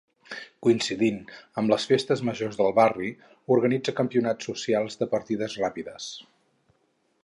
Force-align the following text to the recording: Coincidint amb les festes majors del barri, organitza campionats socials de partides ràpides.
Coincidint 0.67 1.19
amb 1.63 1.73
les 1.73 1.85
festes 1.91 2.25
majors 2.31 2.57
del 2.63 2.73
barri, 2.79 3.11
organitza 3.59 3.97
campionats 4.03 4.53
socials 4.53 5.01
de 5.03 5.13
partides 5.17 5.63
ràpides. 5.65 6.13